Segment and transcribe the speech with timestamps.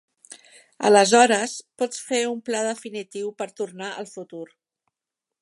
[0.87, 4.45] Aleshores, pots fer un pla definitiu per tornar al futur.